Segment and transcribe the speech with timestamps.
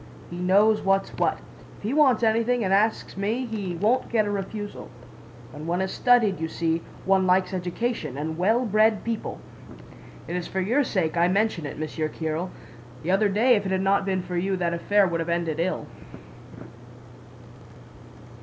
[0.31, 1.37] He knows what's what....
[1.77, 4.89] If he wants anything and asks me, he won't get a refusal.
[5.51, 9.39] When one has studied, you see, one likes education and well bred people.'
[10.27, 12.49] It is for your sake I mention it, Monsieur Kiril.
[13.03, 15.59] The other day if it had not been for you that affair would have ended
[15.59, 15.85] ill."